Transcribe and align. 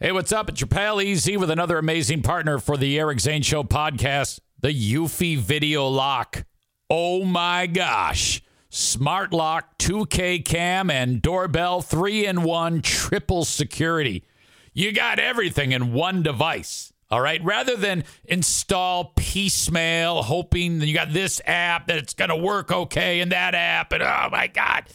Hey, 0.00 0.10
what's 0.10 0.32
up? 0.32 0.48
It's 0.48 0.60
your 0.60 0.66
pal 0.66 1.00
Easy 1.00 1.36
with 1.36 1.50
another 1.50 1.78
amazing 1.78 2.22
partner 2.22 2.58
for 2.58 2.76
the 2.76 2.98
Eric 2.98 3.20
Zane 3.20 3.42
Show 3.42 3.62
podcast, 3.62 4.40
the 4.58 4.70
Eufy 4.70 5.38
Video 5.38 5.86
Lock. 5.86 6.44
Oh 6.90 7.24
my 7.24 7.68
gosh. 7.68 8.42
Smart 8.70 9.32
lock, 9.32 9.78
2K 9.78 10.44
cam, 10.44 10.90
and 10.90 11.22
doorbell, 11.22 11.80
three 11.80 12.26
in 12.26 12.42
one, 12.42 12.82
triple 12.82 13.44
security. 13.44 14.24
You 14.72 14.90
got 14.90 15.20
everything 15.20 15.70
in 15.70 15.92
one 15.92 16.24
device. 16.24 16.92
All 17.08 17.20
right. 17.20 17.42
Rather 17.44 17.76
than 17.76 18.02
install 18.24 19.12
piecemeal, 19.14 20.24
hoping 20.24 20.80
that 20.80 20.86
you 20.88 20.94
got 20.94 21.12
this 21.12 21.40
app 21.46 21.86
that 21.86 21.98
it's 21.98 22.14
going 22.14 22.30
to 22.30 22.36
work 22.36 22.72
okay 22.72 23.20
and 23.20 23.30
that 23.30 23.54
app, 23.54 23.92
and 23.92 24.02
oh 24.02 24.28
my 24.32 24.48
God. 24.48 24.86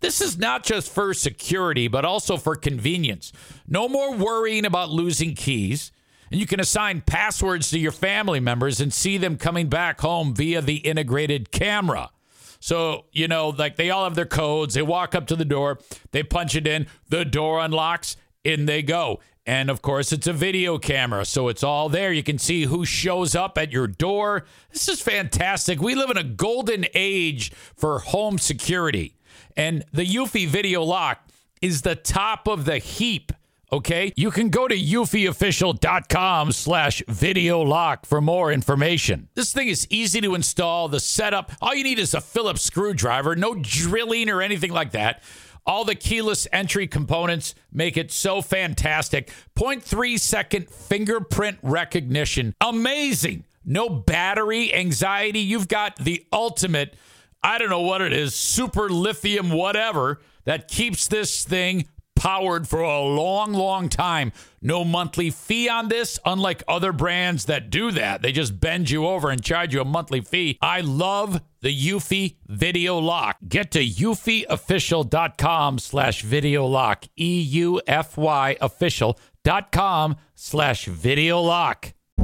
This 0.00 0.20
is 0.20 0.38
not 0.38 0.62
just 0.62 0.92
for 0.92 1.14
security, 1.14 1.88
but 1.88 2.04
also 2.04 2.36
for 2.36 2.54
convenience. 2.54 3.32
No 3.68 3.88
more 3.88 4.14
worrying 4.14 4.64
about 4.64 4.90
losing 4.90 5.34
keys. 5.34 5.92
And 6.30 6.40
you 6.40 6.46
can 6.46 6.60
assign 6.60 7.02
passwords 7.02 7.70
to 7.70 7.78
your 7.78 7.92
family 7.92 8.40
members 8.40 8.80
and 8.80 8.92
see 8.92 9.16
them 9.16 9.36
coming 9.36 9.68
back 9.68 10.00
home 10.00 10.34
via 10.34 10.60
the 10.60 10.76
integrated 10.78 11.52
camera. 11.52 12.10
So, 12.58 13.04
you 13.12 13.28
know, 13.28 13.50
like 13.50 13.76
they 13.76 13.90
all 13.90 14.04
have 14.04 14.16
their 14.16 14.26
codes. 14.26 14.74
They 14.74 14.82
walk 14.82 15.14
up 15.14 15.26
to 15.28 15.36
the 15.36 15.44
door, 15.44 15.78
they 16.10 16.22
punch 16.22 16.56
it 16.56 16.66
in, 16.66 16.86
the 17.08 17.24
door 17.24 17.60
unlocks, 17.60 18.16
in 18.42 18.66
they 18.66 18.82
go. 18.82 19.20
And 19.48 19.70
of 19.70 19.80
course, 19.80 20.10
it's 20.12 20.26
a 20.26 20.32
video 20.32 20.76
camera, 20.76 21.24
so 21.24 21.46
it's 21.46 21.62
all 21.62 21.88
there. 21.88 22.12
You 22.12 22.24
can 22.24 22.38
see 22.38 22.64
who 22.64 22.84
shows 22.84 23.36
up 23.36 23.56
at 23.56 23.70
your 23.70 23.86
door. 23.86 24.44
This 24.72 24.88
is 24.88 25.00
fantastic. 25.00 25.80
We 25.80 25.94
live 25.94 26.10
in 26.10 26.16
a 26.16 26.24
golden 26.24 26.86
age 26.94 27.52
for 27.52 28.00
home 28.00 28.38
security. 28.38 29.14
And 29.56 29.84
the 29.92 30.04
Eufy 30.04 30.48
Video 30.48 30.82
Lock 30.82 31.20
is 31.62 31.82
the 31.82 31.94
top 31.94 32.48
of 32.48 32.64
the 32.64 32.78
heap. 32.78 33.32
Okay, 33.72 34.12
you 34.14 34.30
can 34.30 34.48
go 34.48 34.68
to 34.68 34.76
eufyofficial.com 34.76 36.52
slash 36.52 37.02
video 37.08 37.62
lock 37.62 38.06
for 38.06 38.20
more 38.20 38.52
information. 38.52 39.28
This 39.34 39.52
thing 39.52 39.66
is 39.66 39.88
easy 39.90 40.20
to 40.20 40.36
install. 40.36 40.86
The 40.88 41.00
setup, 41.00 41.50
all 41.60 41.74
you 41.74 41.82
need 41.82 41.98
is 41.98 42.14
a 42.14 42.20
Phillips 42.20 42.62
screwdriver, 42.62 43.34
no 43.34 43.56
drilling 43.56 44.30
or 44.30 44.40
anything 44.40 44.70
like 44.70 44.92
that. 44.92 45.20
All 45.66 45.84
the 45.84 45.96
keyless 45.96 46.46
entry 46.52 46.86
components 46.86 47.56
make 47.72 47.96
it 47.96 48.12
so 48.12 48.40
fantastic. 48.40 49.32
0.3 49.56 50.16
second 50.20 50.70
fingerprint 50.70 51.58
recognition. 51.60 52.54
Amazing. 52.60 53.42
No 53.64 53.88
battery 53.88 54.72
anxiety. 54.72 55.40
You've 55.40 55.66
got 55.66 55.96
the 55.96 56.24
ultimate, 56.32 56.94
I 57.42 57.58
don't 57.58 57.70
know 57.70 57.80
what 57.80 58.00
it 58.00 58.12
is, 58.12 58.32
super 58.32 58.88
lithium, 58.88 59.50
whatever, 59.50 60.20
that 60.44 60.68
keeps 60.68 61.08
this 61.08 61.44
thing 61.44 61.88
powered 62.16 62.66
for 62.66 62.80
a 62.80 63.00
long, 63.00 63.52
long 63.52 63.88
time. 63.88 64.32
No 64.60 64.84
monthly 64.84 65.30
fee 65.30 65.68
on 65.68 65.88
this, 65.88 66.18
unlike 66.24 66.64
other 66.66 66.92
brands 66.92 67.44
that 67.44 67.70
do 67.70 67.92
that. 67.92 68.22
They 68.22 68.32
just 68.32 68.58
bend 68.58 68.90
you 68.90 69.06
over 69.06 69.30
and 69.30 69.44
charge 69.44 69.72
you 69.72 69.80
a 69.80 69.84
monthly 69.84 70.22
fee. 70.22 70.58
I 70.60 70.80
love 70.80 71.40
the 71.60 71.88
Eufy 71.88 72.36
Video 72.46 72.98
Lock. 72.98 73.36
Get 73.46 73.70
to 73.72 73.84
eufyofficial.com 73.84 75.78
slash 75.78 76.22
video 76.22 76.66
lock. 76.66 77.04
E-U-F-Y 77.16 78.56
official.com 78.60 80.16
slash 80.34 80.84
video 80.86 81.40
lock. 81.40 81.92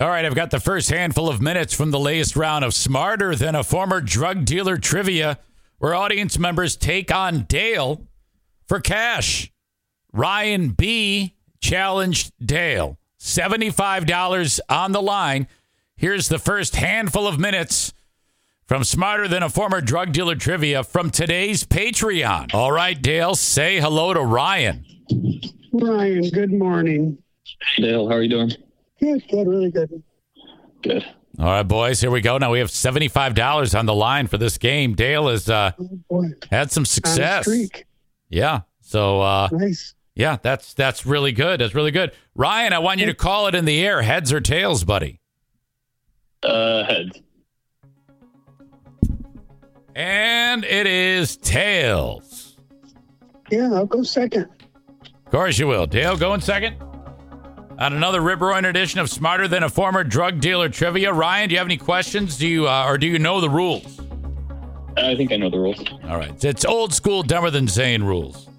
All 0.00 0.08
right, 0.08 0.24
I've 0.24 0.34
got 0.34 0.50
the 0.50 0.60
first 0.60 0.88
handful 0.88 1.28
of 1.28 1.42
minutes 1.42 1.74
from 1.74 1.90
the 1.90 1.98
latest 1.98 2.34
round 2.34 2.64
of 2.64 2.72
Smarter 2.72 3.36
Than 3.36 3.54
a 3.54 3.62
Former 3.62 4.00
Drug 4.00 4.46
Dealer 4.46 4.78
Trivia, 4.78 5.38
where 5.76 5.94
audience 5.94 6.38
members 6.38 6.74
take 6.74 7.14
on 7.14 7.42
Dale 7.42 8.08
for 8.66 8.80
cash. 8.80 9.52
Ryan 10.10 10.70
B 10.70 11.36
challenged 11.60 12.32
Dale. 12.42 12.98
$75 13.20 14.60
on 14.70 14.92
the 14.92 15.02
line. 15.02 15.46
Here's 15.98 16.30
the 16.30 16.38
first 16.38 16.76
handful 16.76 17.28
of 17.28 17.38
minutes 17.38 17.92
from 18.64 18.84
Smarter 18.84 19.28
Than 19.28 19.42
a 19.42 19.50
Former 19.50 19.82
Drug 19.82 20.12
Dealer 20.12 20.34
Trivia 20.34 20.82
from 20.82 21.10
today's 21.10 21.64
Patreon. 21.64 22.54
All 22.54 22.72
right, 22.72 23.00
Dale, 23.02 23.34
say 23.34 23.78
hello 23.78 24.14
to 24.14 24.22
Ryan. 24.22 24.82
Ryan, 25.74 26.30
good 26.30 26.54
morning. 26.54 27.18
Dale, 27.76 28.08
how 28.08 28.14
are 28.14 28.22
you 28.22 28.30
doing? 28.30 28.52
Good, 29.00 29.22
good, 29.30 29.46
really 29.48 29.70
good. 29.70 30.02
Good. 30.82 31.04
All 31.38 31.46
right, 31.46 31.62
boys, 31.62 32.00
here 32.00 32.10
we 32.10 32.20
go. 32.20 32.36
Now 32.38 32.50
we 32.52 32.58
have 32.58 32.68
$75 32.68 33.78
on 33.78 33.86
the 33.86 33.94
line 33.94 34.26
for 34.26 34.36
this 34.36 34.58
game. 34.58 34.94
Dale 34.94 35.28
has 35.28 35.48
uh, 35.48 35.72
Oh, 36.10 36.24
had 36.50 36.70
some 36.70 36.84
success. 36.84 37.48
Yeah. 38.28 38.60
So, 38.80 39.20
uh, 39.22 39.48
Nice. 39.52 39.94
yeah, 40.14 40.36
that's 40.42 40.74
that's 40.74 41.06
really 41.06 41.32
good. 41.32 41.60
That's 41.60 41.74
really 41.74 41.92
good. 41.92 42.12
Ryan, 42.34 42.72
I 42.72 42.78
want 42.80 43.00
you 43.00 43.06
to 43.06 43.14
call 43.14 43.46
it 43.46 43.54
in 43.54 43.64
the 43.64 43.80
air, 43.84 44.02
heads 44.02 44.32
or 44.32 44.40
tails, 44.40 44.84
buddy. 44.84 45.20
Uh, 46.42 46.84
heads. 46.84 47.20
And 49.94 50.64
it 50.64 50.86
is 50.86 51.36
tails. 51.36 52.56
Yeah, 53.50 53.72
I'll 53.72 53.86
go 53.86 54.02
second. 54.02 54.46
Of 55.26 55.32
course 55.32 55.58
you 55.58 55.66
will. 55.66 55.86
Dale, 55.86 56.16
go 56.16 56.34
in 56.34 56.40
second. 56.40 56.76
On 57.80 57.94
another 57.94 58.20
Rip 58.20 58.40
Roaring 58.40 58.66
edition 58.66 59.00
of 59.00 59.08
Smarter 59.08 59.48
Than 59.48 59.62
a 59.62 59.68
Former 59.70 60.04
Drug 60.04 60.38
Dealer 60.38 60.68
Trivia. 60.68 61.14
Ryan, 61.14 61.48
do 61.48 61.54
you 61.54 61.58
have 61.58 61.66
any 61.66 61.78
questions? 61.78 62.36
Do 62.36 62.46
you 62.46 62.68
uh, 62.68 62.84
or 62.86 62.98
do 62.98 63.06
you 63.06 63.18
know 63.18 63.40
the 63.40 63.48
rules? 63.48 63.98
I 64.98 65.16
think 65.16 65.32
I 65.32 65.36
know 65.36 65.48
the 65.48 65.58
rules. 65.58 65.82
All 66.04 66.18
right, 66.18 66.44
it's 66.44 66.66
old 66.66 66.92
school, 66.92 67.22
dumber 67.22 67.48
than 67.48 67.66
Zane 67.68 68.02
rules, 68.02 68.50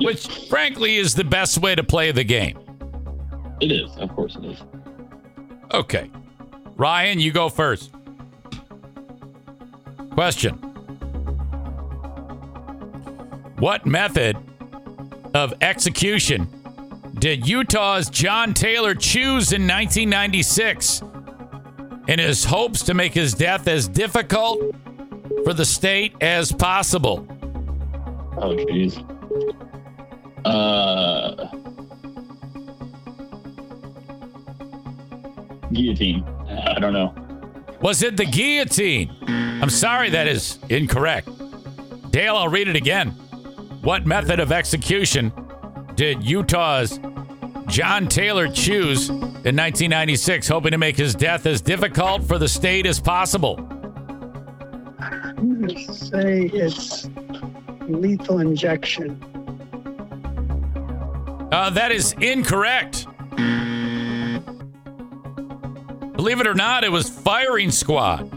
which 0.00 0.26
frankly 0.48 0.96
is 0.96 1.14
the 1.14 1.22
best 1.22 1.58
way 1.58 1.76
to 1.76 1.84
play 1.84 2.10
the 2.10 2.24
game. 2.24 2.58
It 3.60 3.70
is, 3.70 3.96
of 3.98 4.10
course 4.10 4.34
it 4.34 4.44
is. 4.44 4.60
Okay, 5.72 6.10
Ryan, 6.74 7.20
you 7.20 7.30
go 7.30 7.48
first. 7.48 7.92
Question: 10.10 10.54
What 13.60 13.86
method 13.86 14.36
of 15.32 15.54
execution 15.60 16.48
did 17.22 17.46
Utah's 17.46 18.10
John 18.10 18.52
Taylor 18.52 18.96
choose 18.96 19.52
in 19.52 19.62
1996 19.62 21.02
in 22.08 22.18
his 22.18 22.44
hopes 22.44 22.82
to 22.82 22.94
make 22.94 23.14
his 23.14 23.32
death 23.32 23.68
as 23.68 23.86
difficult 23.86 24.58
for 25.44 25.54
the 25.54 25.64
state 25.64 26.14
as 26.20 26.50
possible? 26.50 27.24
Oh, 28.38 28.56
jeez. 28.56 28.98
Uh, 30.44 31.46
guillotine. 35.72 36.24
I 36.66 36.80
don't 36.80 36.92
know. 36.92 37.14
Was 37.80 38.02
it 38.02 38.16
the 38.16 38.24
guillotine? 38.24 39.12
I'm 39.28 39.70
sorry, 39.70 40.10
that 40.10 40.26
is 40.26 40.58
incorrect. 40.68 41.28
Dale, 42.10 42.34
I'll 42.34 42.48
read 42.48 42.66
it 42.66 42.74
again. 42.74 43.10
What 43.82 44.06
method 44.06 44.40
of 44.40 44.50
execution 44.50 45.32
did 45.94 46.24
Utah's 46.24 46.98
John 47.68 48.06
Taylor 48.08 48.48
choose 48.48 49.08
in 49.08 49.16
1996, 49.56 50.48
hoping 50.48 50.72
to 50.72 50.78
make 50.78 50.96
his 50.96 51.14
death 51.14 51.46
as 51.46 51.60
difficult 51.60 52.22
for 52.24 52.38
the 52.38 52.48
state 52.48 52.86
as 52.86 53.00
possible? 53.00 53.56
I'm 54.98 55.60
going 55.62 55.74
to 55.86 55.94
say 55.94 56.42
it's 56.52 57.08
lethal 57.88 58.40
injection. 58.40 59.20
Uh, 61.52 61.70
that 61.70 61.92
is 61.92 62.14
incorrect. 62.20 63.06
Believe 66.16 66.40
it 66.40 66.46
or 66.46 66.54
not, 66.54 66.84
it 66.84 66.92
was 66.92 67.08
firing 67.08 67.70
squad. 67.70 68.30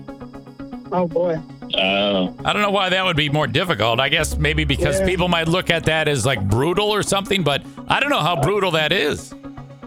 Oh, 0.91 1.07
boy. 1.07 1.39
Uh, 1.73 2.31
I 2.45 2.53
don't 2.53 2.61
know 2.61 2.71
why 2.71 2.89
that 2.89 3.03
would 3.03 3.17
be 3.17 3.29
more 3.29 3.47
difficult. 3.47 3.99
I 3.99 4.09
guess 4.09 4.37
maybe 4.37 4.63
because 4.63 4.99
Yeah. 4.99 5.05
people 5.05 5.27
might 5.27 5.47
look 5.47 5.69
at 5.69 5.83
that 5.85 6.07
as 6.07 6.25
like 6.25 6.41
brutal 6.47 6.89
or 6.89 7.03
something, 7.03 7.43
but 7.43 7.63
I 7.87 7.99
don't 7.99 8.09
know 8.09 8.19
how 8.21 8.41
brutal 8.41 8.71
that 8.71 8.91
is. 8.91 9.33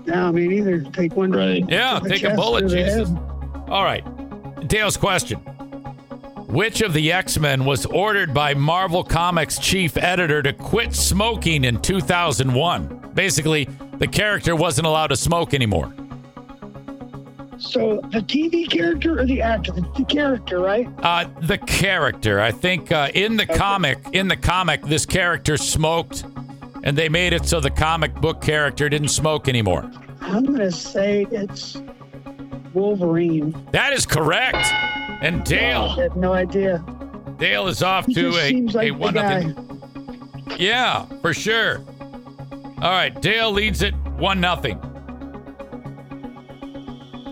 Yeah, 0.07 0.27
I 0.29 0.31
mean, 0.31 0.53
either 0.53 0.81
take 0.93 1.15
one. 1.17 1.33
to 1.33 1.39
Right. 1.39 1.65
Yeah, 1.69 2.01
the 2.01 2.09
take 2.09 2.23
a 2.23 2.35
bullet, 2.35 2.69
Jesus. 2.69 3.09
head. 3.09 3.19
All 3.69 3.85
right. 3.85 4.05
Dale's 4.69 4.97
question. 4.97 5.39
Which 6.49 6.81
of 6.81 6.95
the 6.95 7.13
X 7.13 7.39
Men 7.39 7.67
was 7.67 7.85
ordered 7.85 8.33
by 8.33 8.55
Marvel 8.55 9.05
Comics 9.05 9.59
chief 9.59 9.97
editor 9.99 10.43
to 10.43 10.53
quit 10.55 10.95
smoking 10.95 11.65
in 11.65 11.81
2001? 11.83 13.11
Basically, 13.15 13.69
the 13.99 14.07
character 14.07 14.57
wasn't 14.57 14.87
allowed 14.87 15.09
to 15.09 15.17
smoke 15.17 15.53
anymore. 15.53 15.93
So 17.59 18.01
the 18.13 18.21
TV 18.21 18.71
character 18.71 19.19
or 19.19 19.27
the 19.27 19.43
actor? 19.43 19.73
The, 19.73 19.81
the 19.99 20.05
character, 20.05 20.61
right? 20.61 20.89
Uh, 21.03 21.29
the 21.43 21.59
character, 21.59 22.41
I 22.41 22.53
think, 22.53 22.93
uh, 22.93 23.11
in 23.15 23.37
the 23.37 23.47
comic, 23.47 23.99
in 24.13 24.29
the 24.29 24.37
comic, 24.37 24.83
this 24.85 25.05
character 25.05 25.57
smoked, 25.57 26.25
and 26.89 26.97
they 26.97 27.11
made 27.11 27.35
it 27.35 27.45
so 27.45 27.61
the 27.61 27.71
comic 27.71 28.15
book 28.15 28.41
character 28.41 28.89
didn't 28.89 29.09
smoke 29.09 29.47
anymore. 29.47 29.83
I'm 30.23 30.43
gonna 30.47 30.73
say 30.73 31.27
it's 31.31 31.77
Wolverine. 32.73 33.55
That 33.73 33.93
is 33.93 34.07
correct. 34.07 34.67
And 35.21 35.45
Dale. 35.45 35.83
I 35.83 35.97
Dale, 35.97 36.03
have 36.09 36.17
no 36.17 36.33
idea. 36.33 36.83
Dale 37.37 37.69
is 37.69 37.83
off 37.83 38.07
He 38.07 38.15
to 38.15 38.29
a, 38.31 38.63
like 38.73 38.89
a 38.89 38.91
one 38.93 39.13
nothing. 39.13 39.55
Yeah, 40.57 41.05
for 41.21 41.35
sure. 41.35 41.85
All 42.81 42.91
right, 42.91 43.13
Dale 43.21 43.53
leads 43.53 43.83
it 43.83 43.95
one 44.17 44.41
nothing. 44.41 44.81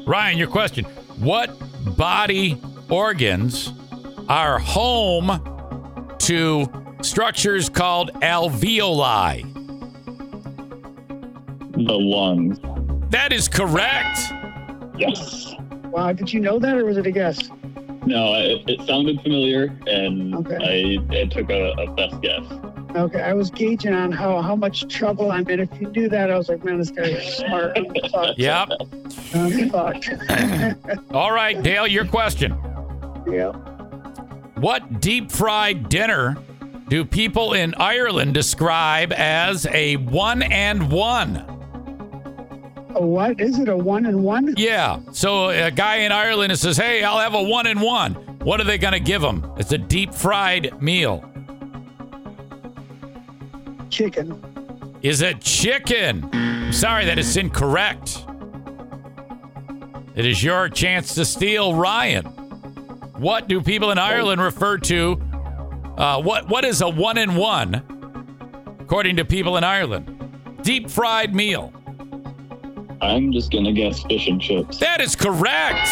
Ryan, 0.07 0.37
your 0.37 0.49
question: 0.49 0.85
What 1.19 1.57
body 1.97 2.61
organs 2.91 3.73
are 4.29 4.59
home 4.59 5.41
to 6.19 6.86
structures 7.07 7.69
called 7.69 8.13
alveoli? 8.21 9.43
The 11.73 11.93
lungs. 11.93 12.59
That 13.11 13.33
is 13.33 13.49
correct. 13.49 14.19
Yes. 14.99 15.55
Wow, 15.85 16.13
did 16.13 16.33
you 16.33 16.41
know 16.41 16.59
that 16.59 16.77
or 16.77 16.85
was 16.85 16.97
it 16.97 17.07
a 17.07 17.11
guess? 17.11 17.51
No, 18.07 18.35
it, 18.35 18.63
it 18.69 18.87
sounded 18.87 19.21
familiar, 19.21 19.65
and 19.87 20.35
Okay. 20.37 20.99
I, 21.11 21.17
I 21.23 21.25
took 21.27 21.51
a, 21.51 21.73
a 21.73 21.91
best 21.95 22.21
guess. 22.21 22.45
Okay, 22.95 23.21
I 23.21 23.33
was 23.35 23.51
gauging 23.51 23.93
on 23.93 24.13
how, 24.13 24.41
how 24.41 24.55
much 24.57 24.87
trouble 24.89 25.31
I'm 25.33 25.47
in. 25.49 25.61
If 25.61 25.69
you 25.81 25.89
do 25.89 26.09
that, 26.09 26.31
I 26.31 26.37
was 26.39 26.49
like, 26.49 26.65
man, 26.65 26.79
this 26.79 26.91
guy's 26.91 27.37
smart. 27.37 27.77
I'm. 28.15 28.35
Yep. 28.37 28.69
All 31.11 31.33
right, 31.33 31.61
Dale, 31.63 31.87
your 31.87 32.07
question. 32.07 32.57
yeah. 33.29 33.53
What 34.61 35.01
deep 35.01 35.31
fried 35.31 35.89
dinner 35.91 36.39
do 36.89 37.05
people 37.05 37.53
in 37.53 37.75
Ireland 37.75 38.35
describe 38.35 39.13
as 39.13 39.67
a 39.67 39.97
one 39.97 40.43
and 40.43 40.91
one? 40.91 41.37
A 42.95 43.05
what? 43.05 43.41
Is 43.41 43.59
it 43.59 43.69
a 43.69 43.77
one 43.77 44.07
and 44.07 44.23
one? 44.23 44.55
Yeah. 44.57 45.01
So 45.13 45.51
a 45.51 45.71
guy 45.71 45.97
in 45.97 46.13
Ireland 46.13 46.59
says, 46.59 46.77
"Hey, 46.77 47.03
I'll 47.03 47.19
have 47.19 47.35
a 47.35 47.43
one 47.43 47.67
and 47.67 47.81
one." 47.81 48.15
What 48.47 48.61
are 48.61 48.65
they 48.65 48.79
going 48.79 48.93
to 48.93 49.01
give 49.01 49.23
him? 49.23 49.45
It's 49.57 49.73
a 49.73 49.79
deep 49.79 50.15
fried 50.15 50.81
meal. 50.81 51.29
Chicken. 53.91 54.41
Is 55.03 55.21
it 55.21 55.41
chicken? 55.41 56.29
I'm 56.33 56.73
sorry, 56.73 57.05
that 57.07 57.19
is 57.19 57.37
incorrect. 57.37 58.25
It 60.15 60.25
is 60.25 60.45
your 60.45 60.69
chance 60.69 61.15
to 61.17 61.25
steal, 61.25 61.75
Ryan. 61.75 62.25
What 63.17 63.49
do 63.49 63.61
people 63.61 63.91
in 63.91 63.99
Ireland 63.99 64.41
refer 64.41 64.79
to? 64.79 65.21
Uh, 65.97 66.21
what 66.23 66.49
What 66.49 66.65
is 66.65 66.81
a 66.81 66.89
one 66.89 67.19
in 67.19 67.37
one, 67.37 67.83
according 68.81 69.17
to 69.17 69.25
people 69.25 69.57
in 69.57 69.65
Ireland? 69.65 70.13
Deep 70.63 70.91
fried 70.91 71.35
meal. 71.35 71.73
I'm 73.01 73.33
just 73.33 73.51
gonna 73.53 73.73
guess 73.73 74.03
fish 74.03 74.27
and 74.27 74.41
chips. 74.41 74.79
That 74.79 75.01
is 75.01 75.15
correct. 75.15 75.89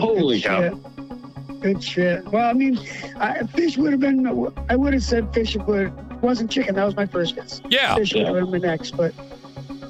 Holy 0.00 0.40
Good 0.40 0.48
cow. 0.48 0.60
shit. 0.60 1.60
Good 1.60 1.84
shit. 1.84 2.24
Well, 2.26 2.48
I 2.48 2.52
mean, 2.54 2.78
I, 3.16 3.42
fish 3.48 3.76
would 3.76 3.92
have 3.92 4.00
been. 4.00 4.26
I 4.68 4.76
would 4.76 4.94
have 4.94 5.02
said 5.02 5.32
fish 5.34 5.56
would 5.56 5.92
wasn't 6.22 6.50
chicken. 6.50 6.74
That 6.74 6.84
was 6.84 6.96
my 6.96 7.06
first 7.06 7.36
guess. 7.36 7.60
Yeah, 7.68 7.94
Fish 7.96 8.14
would 8.14 8.26
have 8.26 8.34
been 8.34 8.50
my 8.50 8.58
next, 8.58 8.92
but 8.96 9.12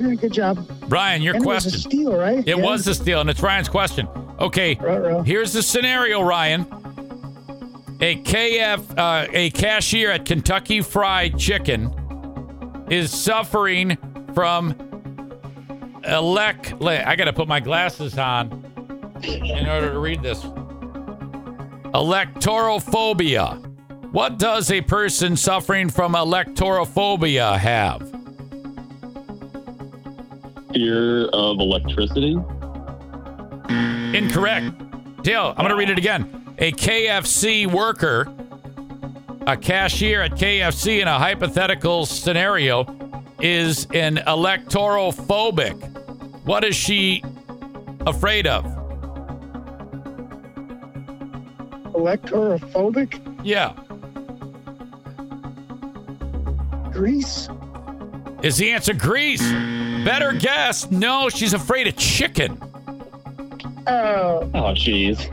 yeah, 0.00 0.14
good 0.14 0.32
job. 0.32 0.66
Brian, 0.88 1.22
your 1.22 1.34
and 1.34 1.44
It 1.44 1.46
was 1.46 1.66
a 1.66 1.70
steal, 1.78 2.16
right? 2.16 2.46
It 2.46 2.58
was 2.58 2.86
a 2.86 2.94
steal, 2.94 3.20
and 3.20 3.30
it's 3.30 3.42
Ryan's 3.42 3.68
question. 3.68 4.08
Okay, 4.38 4.74
Ruh-roh. 4.80 5.22
Here's 5.22 5.52
the 5.52 5.62
scenario, 5.62 6.22
Ryan. 6.22 6.66
A 8.02 8.16
KF, 8.22 8.98
uh, 8.98 9.28
a 9.30 9.50
cashier 9.50 10.10
at 10.10 10.24
Kentucky 10.24 10.80
Fried 10.80 11.38
Chicken, 11.38 11.94
is 12.90 13.10
suffering 13.10 13.98
from 14.34 14.72
elec. 16.04 16.82
I 17.06 17.14
got 17.14 17.26
to 17.26 17.34
put 17.34 17.46
my 17.46 17.60
glasses 17.60 18.16
on 18.16 18.64
in 19.22 19.68
order 19.68 19.92
to 19.92 19.98
read 19.98 20.22
this. 20.22 20.40
Electorophobia. 21.92 23.66
What 24.12 24.38
does 24.38 24.70
a 24.70 24.80
person 24.80 25.36
suffering 25.36 25.90
from 25.90 26.14
electorophobia 26.14 27.58
have? 27.58 28.00
Fear 30.72 31.26
of 31.34 31.60
electricity. 31.60 32.38
Incorrect. 34.16 35.22
Dale, 35.22 35.50
I'm 35.50 35.56
going 35.58 35.68
to 35.68 35.76
read 35.76 35.90
it 35.90 35.98
again. 35.98 36.39
A 36.62 36.72
KFC 36.72 37.66
worker, 37.66 38.30
a 39.46 39.56
cashier 39.56 40.20
at 40.20 40.32
KFC 40.32 41.00
in 41.00 41.08
a 41.08 41.18
hypothetical 41.18 42.04
scenario, 42.04 42.84
is 43.40 43.86
an 43.94 44.16
electorophobic. 44.16 45.72
What 46.44 46.64
is 46.64 46.76
she 46.76 47.24
afraid 48.06 48.46
of? 48.46 48.64
Electrophobic. 51.94 53.42
Yeah. 53.42 53.72
Grease. 56.92 57.48
Is 58.42 58.58
the 58.58 58.70
answer 58.70 58.92
grease? 58.92 59.50
Better 60.04 60.34
guess. 60.34 60.90
No, 60.90 61.30
she's 61.30 61.54
afraid 61.54 61.86
of 61.86 61.96
chicken. 61.96 62.60
Oh, 63.86 64.50
Oh, 64.54 64.72
jeez. 64.74 65.26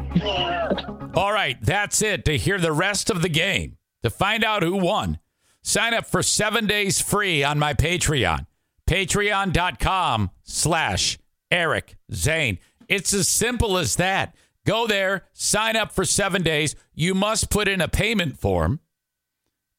All 1.17 1.31
right, 1.33 1.57
that's 1.61 2.01
it. 2.01 2.25
To 2.25 2.38
hear 2.38 2.57
the 2.59 2.71
rest 2.71 3.09
of 3.09 3.21
the 3.21 3.29
game, 3.29 3.77
to 4.03 4.09
find 4.09 4.44
out 4.44 4.63
who 4.63 4.75
won, 4.75 5.19
sign 5.61 5.94
up 5.94 6.05
for 6.05 6.21
seven 6.23 6.67
days 6.67 7.01
free 7.01 7.44
on 7.44 7.57
my 7.59 7.73
Patreon. 7.73 8.45
Patreon.com 8.88 10.31
slash 10.44 11.17
Eric 11.51 11.97
Zane. 12.13 12.59
It's 12.88 13.13
as 13.13 13.27
simple 13.27 13.77
as 13.77 13.95
that. 13.97 14.35
Go 14.65 14.85
there, 14.88 15.25
sign 15.33 15.75
up 15.75 15.91
for 15.91 16.05
seven 16.05 16.41
days. 16.43 16.75
You 16.93 17.13
must 17.13 17.50
put 17.50 17.67
in 17.67 17.79
a 17.81 17.88
payment 17.88 18.38
form, 18.39 18.79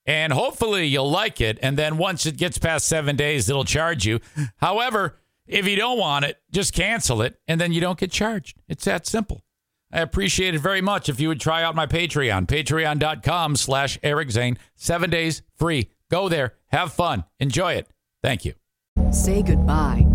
and 0.07 0.33
hopefully 0.33 0.87
you'll 0.87 1.11
like 1.11 1.41
it. 1.41 1.59
And 1.63 1.77
then 1.79 1.99
once 1.99 2.25
it 2.27 2.37
gets 2.37 2.59
past 2.59 2.87
seven 2.89 3.15
days, 3.17 3.49
it'll 3.49 3.65
charge 3.65 4.07
you. 4.07 4.21
However, 4.57 5.19
if 5.49 5.67
you 5.67 5.77
don't 5.77 5.99
want 5.99 6.25
it, 6.25 6.39
just 6.51 6.73
cancel 6.73 7.23
it, 7.23 7.39
and 7.49 7.61
then 7.61 7.73
you 7.73 7.81
don't 7.81 7.99
get 7.99 8.11
charged. 8.11 8.57
It's 8.69 8.85
that 8.85 9.07
simple. 9.07 9.43
I 9.93 10.01
appreciate 10.01 10.55
it 10.55 10.61
very 10.61 10.83
much 10.83 11.09
if 11.09 11.19
you 11.19 11.29
would 11.29 11.41
try 11.41 11.63
out 11.63 11.75
my 11.75 11.87
Patreon, 11.87 12.47
patreon.com 12.47 13.57
slash 13.57 13.99
Eric 14.03 14.31
Zane. 14.31 14.59
Seven 14.77 15.09
days 15.11 15.43
free. 15.57 15.89
Go 16.11 16.29
there. 16.29 16.55
Have 16.69 16.93
fun. 16.93 17.25
Enjoy 17.41 17.73
it. 17.73 17.89
Thank 18.23 18.45
you. 18.45 18.55
Say 19.11 19.43
goodbye 19.43 20.08